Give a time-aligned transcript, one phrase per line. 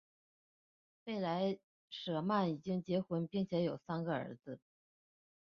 [1.05, 1.59] 弗莱
[1.91, 4.59] 舍曼已经结婚并且有三个儿子。